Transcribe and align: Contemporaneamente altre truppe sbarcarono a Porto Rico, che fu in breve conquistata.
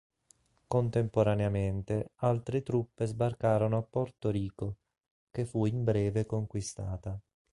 Contemporaneamente 0.65 2.13
altre 2.21 2.63
truppe 2.63 3.05
sbarcarono 3.05 3.77
a 3.77 3.83
Porto 3.83 4.31
Rico, 4.31 4.77
che 5.29 5.45
fu 5.45 5.65
in 5.67 5.83
breve 5.83 6.25
conquistata. 6.25 7.19